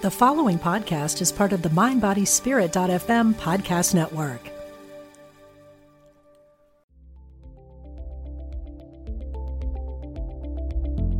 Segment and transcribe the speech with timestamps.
[0.00, 4.48] The following podcast is part of the MindBodySpirit.fm podcast network.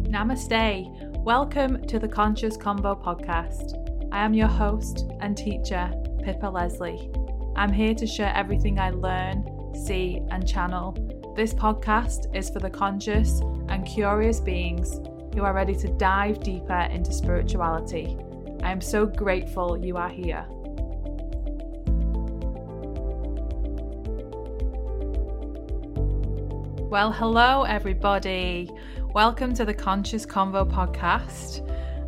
[0.09, 1.25] Namaste.
[1.25, 4.09] Welcome to the Conscious Convo podcast.
[4.13, 5.93] I am your host and teacher,
[6.23, 7.11] Pippa Leslie.
[7.57, 10.93] I'm here to share everything I learn, see, and channel.
[11.35, 13.41] This podcast is for the conscious
[13.71, 15.01] and curious beings
[15.35, 18.17] who are ready to dive deeper into spirituality.
[18.63, 20.45] I am so grateful you are here.
[26.91, 28.71] Well, hello, everybody.
[29.15, 31.65] Welcome to the Conscious Convo podcast.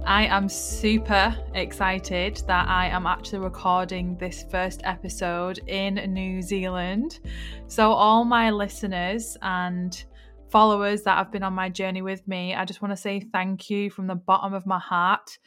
[0.07, 7.21] I am super excited that I am actually recording this first episode in New Zealand.
[7.69, 10.03] So, all my listeners and
[10.51, 13.71] followers that have been on my journey with me, I just want to say thank
[13.71, 15.39] you from the bottom of my heart.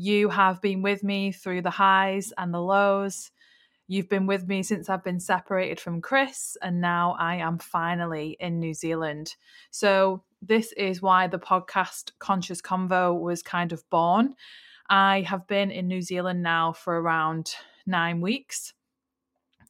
[0.00, 3.32] You have been with me through the highs and the lows.
[3.88, 8.36] You've been with me since I've been separated from Chris, and now I am finally
[8.38, 9.34] in New Zealand.
[9.72, 14.36] So, this is why the podcast Conscious Convo was kind of born.
[14.88, 18.74] I have been in New Zealand now for around nine weeks.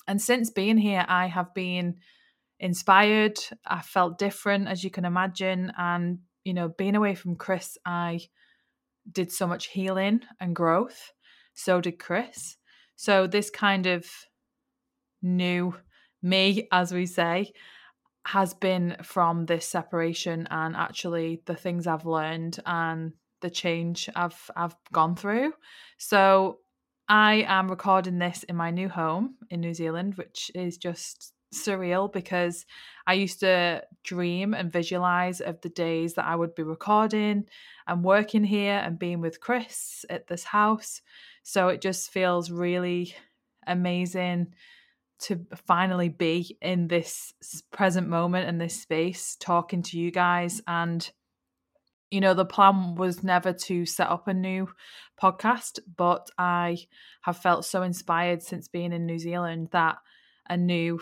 [0.07, 2.01] And since being here, I have been
[2.61, 3.39] inspired.
[3.65, 5.73] I felt different, as you can imagine.
[5.79, 8.21] And, you know, being away from Chris, I
[9.11, 11.13] did so much healing and growth.
[11.55, 12.57] So did Chris.
[12.97, 14.07] So this kind of
[15.23, 15.75] new
[16.23, 17.53] me, as we say,
[18.27, 24.51] has been from this separation and actually the things I've learned and the change I've
[24.57, 25.53] I've gone through.
[25.97, 26.59] So
[27.09, 32.13] I am recording this in my new home in New Zealand, which is just surreal
[32.13, 32.67] because
[33.07, 37.47] I used to dream and visualize of the days that I would be recording
[37.87, 41.01] and working here and being with Chris at this house.
[41.43, 43.15] So it just feels really
[43.67, 44.55] amazing
[45.21, 47.35] to finally be in this
[47.73, 51.11] present moment and this space talking to you guys and
[52.11, 54.69] you know the plan was never to set up a new
[55.21, 56.77] podcast but i
[57.23, 59.97] have felt so inspired since being in new zealand that
[60.49, 61.01] a new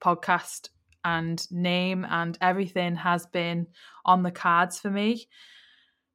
[0.00, 0.68] podcast
[1.04, 3.66] and name and everything has been
[4.04, 5.26] on the cards for me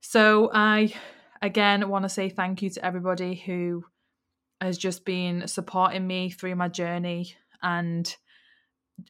[0.02, 0.94] so i
[1.42, 3.84] again want to say thank you to everybody who
[4.59, 8.16] has just been supporting me through my journey and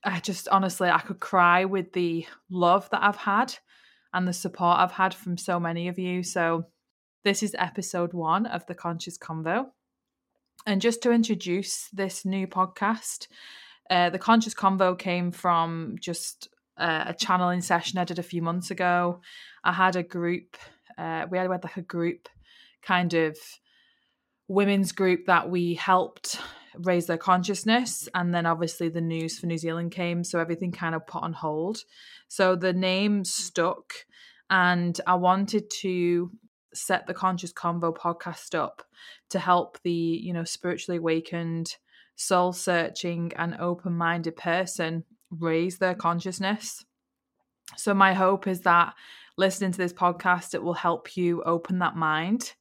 [0.03, 3.53] I just honestly I could cry with the love that I've had
[4.13, 6.23] and the support I've had from so many of you.
[6.23, 6.65] So
[7.23, 9.67] this is episode 1 of the Conscious Convo.
[10.65, 13.27] And just to introduce this new podcast,
[13.91, 16.47] uh, the Conscious Convo came from just
[16.77, 19.19] uh, a channeling session I did a few months ago.
[19.65, 20.55] I had a group,
[20.97, 22.29] uh, we had like a group
[22.81, 23.37] kind of
[24.47, 26.39] women's group that we helped
[26.75, 30.95] raise their consciousness and then obviously the news for New Zealand came so everything kind
[30.95, 31.79] of put on hold
[32.29, 33.93] so the name stuck
[34.49, 36.31] and I wanted to
[36.73, 38.83] set the conscious convo podcast up
[39.29, 41.75] to help the you know spiritually awakened
[42.21, 46.85] soul searching and open-minded person raise their consciousness
[47.77, 48.93] so my hope is that
[49.37, 52.53] listening to this podcast it will help you open that mind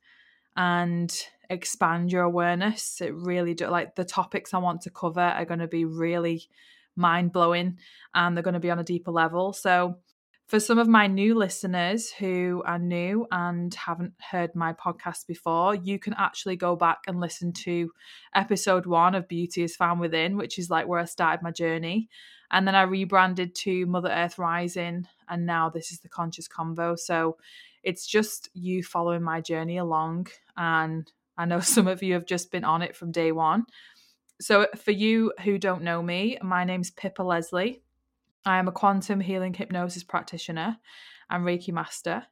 [0.57, 3.01] and expand your awareness.
[3.01, 6.49] It really do like the topics I want to cover are going to be really
[6.97, 7.79] mind blowing
[8.15, 9.53] and they're going to be on a deeper level.
[9.53, 9.99] So,
[10.51, 15.77] for some of my new listeners who are new and haven't heard my podcast before,
[15.77, 17.89] you can actually go back and listen to
[18.35, 22.09] episode one of Beauty is Found Within, which is like where I started my journey.
[22.51, 26.99] And then I rebranded to Mother Earth Rising, and now this is the Conscious Convo.
[26.99, 27.37] So
[27.85, 32.51] it's just you following my journey along and I know some of you have just
[32.51, 33.67] been on it from day one.
[34.41, 37.83] So, for you who don't know me, my name's Pippa Leslie.
[38.45, 40.79] I am a quantum healing hypnosis practitioner
[41.29, 42.25] and Reiki master.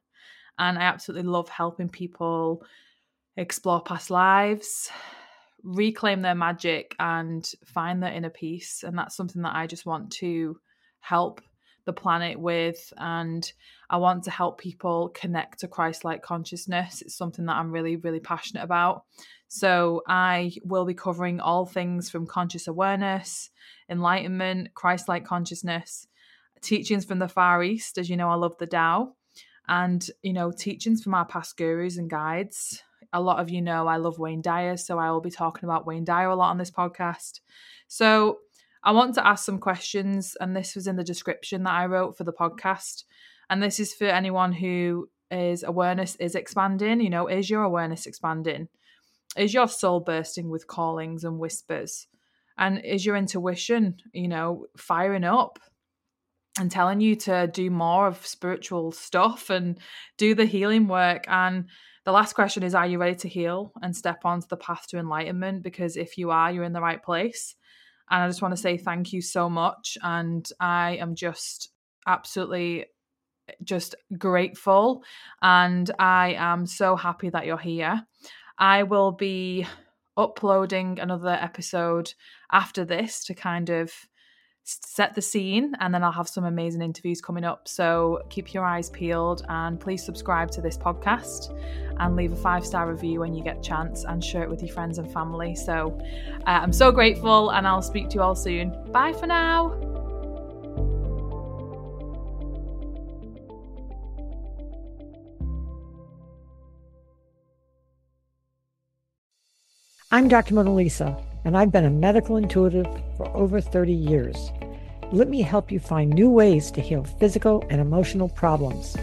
[0.57, 2.63] And I absolutely love helping people
[3.37, 4.89] explore past lives,
[5.63, 8.83] reclaim their magic, and find their inner peace.
[8.83, 10.59] And that's something that I just want to
[10.99, 11.41] help
[11.85, 12.93] the planet with.
[12.97, 13.51] And
[13.89, 17.01] I want to help people connect to Christ like consciousness.
[17.01, 19.03] It's something that I'm really, really passionate about.
[19.47, 23.49] So I will be covering all things from conscious awareness,
[23.89, 26.07] enlightenment, Christ like consciousness,
[26.61, 27.97] teachings from the Far East.
[27.97, 29.15] As you know, I love the Tao.
[29.67, 32.83] And, you know, teachings from our past gurus and guides.
[33.11, 35.87] A lot of you know I love Wayne Dyer, so I will be talking about
[35.87, 37.39] Wayne Dyer a lot on this podcast.
[37.87, 38.39] So
[38.89, 42.17] I want to ask some questions, and this was in the description that I wrote
[42.17, 43.03] for the podcast.
[43.47, 46.99] And this is for anyone who is awareness is expanding.
[46.99, 48.67] You know, is your awareness expanding?
[49.37, 52.07] is your soul bursting with callings and whispers?
[52.57, 55.59] And is your intuition, you know, firing up
[56.59, 59.77] and telling you to do more of spiritual stuff and
[60.17, 61.25] do the healing work?
[61.27, 61.65] And
[62.05, 64.97] the last question is Are you ready to heal and step onto the path to
[64.97, 65.61] enlightenment?
[65.61, 67.53] Because if you are, you're in the right place.
[68.09, 69.97] And I just want to say thank you so much.
[70.01, 71.69] And I am just
[72.07, 72.85] absolutely
[73.47, 75.03] eh, just grateful.
[75.41, 78.05] And I am so happy that you're here.
[78.57, 79.65] I will be
[80.17, 82.13] uploading another episode
[82.51, 83.91] after this to kind of
[84.63, 87.67] set the scene and then I'll have some amazing interviews coming up.
[87.67, 91.57] So keep your eyes peeled and please subscribe to this podcast
[91.99, 94.61] and leave a five star review when you get a chance and share it with
[94.61, 95.55] your friends and family.
[95.55, 95.99] So
[96.45, 98.75] uh, I'm so grateful and I'll speak to you all soon.
[98.91, 99.89] Bye for now.
[110.11, 110.55] I'm Dr.
[110.55, 112.85] Mona Lisa, and I've been a medical intuitive
[113.17, 114.51] for over 30 years.
[115.11, 118.95] Let me help you find new ways to heal physical and emotional problems.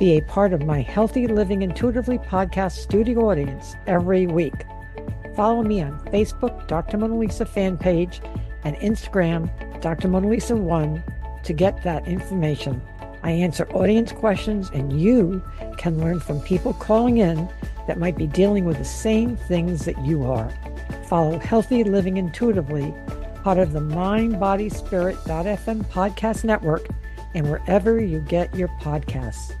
[0.00, 4.54] Be a part of my Healthy Living Intuitively podcast studio audience every week.
[5.36, 6.98] Follow me on Facebook, Dr.
[6.98, 8.20] Mona Lisa fan page,
[8.64, 9.48] and Instagram,
[9.80, 10.08] Dr.
[10.08, 11.04] Mona Lisa 1
[11.44, 12.82] to get that information.
[13.22, 15.40] I answer audience questions, and you
[15.78, 17.48] can learn from people calling in
[17.86, 20.52] that might be dealing with the same things that you are.
[21.12, 22.94] Follow Healthy Living Intuitively,
[23.44, 26.88] part of the MindBodySpirit.fm podcast network,
[27.34, 29.52] and wherever you get your podcasts.